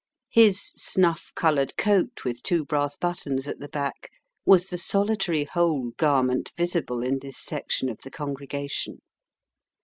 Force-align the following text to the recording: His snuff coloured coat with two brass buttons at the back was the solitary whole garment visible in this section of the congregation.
His 0.31 0.59
snuff 0.77 1.31
coloured 1.35 1.77
coat 1.77 2.25
with 2.25 2.41
two 2.41 2.65
brass 2.65 2.95
buttons 2.95 3.47
at 3.47 3.59
the 3.59 3.67
back 3.69 4.09
was 4.47 4.65
the 4.65 4.77
solitary 4.79 5.43
whole 5.43 5.91
garment 5.91 6.53
visible 6.57 7.03
in 7.03 7.19
this 7.19 7.37
section 7.37 7.87
of 7.87 7.99
the 8.01 8.09
congregation. 8.09 9.01